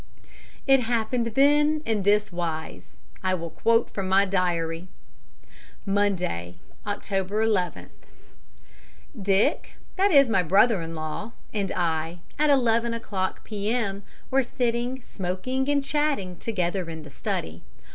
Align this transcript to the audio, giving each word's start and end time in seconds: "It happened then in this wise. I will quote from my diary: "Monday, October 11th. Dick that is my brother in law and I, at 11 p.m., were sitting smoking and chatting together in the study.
"It 0.65 0.79
happened 0.79 1.27
then 1.35 1.83
in 1.85 2.01
this 2.01 2.31
wise. 2.31 2.95
I 3.21 3.35
will 3.35 3.51
quote 3.51 3.87
from 3.87 4.09
my 4.09 4.25
diary: 4.25 4.87
"Monday, 5.85 6.55
October 6.87 7.45
11th. 7.45 7.89
Dick 9.21 9.73
that 9.97 10.09
is 10.11 10.27
my 10.27 10.41
brother 10.41 10.81
in 10.81 10.95
law 10.95 11.33
and 11.53 11.71
I, 11.73 12.17
at 12.39 12.49
11 12.49 12.99
p.m., 13.43 14.01
were 14.31 14.41
sitting 14.41 15.03
smoking 15.03 15.69
and 15.69 15.83
chatting 15.83 16.37
together 16.37 16.89
in 16.89 17.03
the 17.03 17.11
study. 17.11 17.61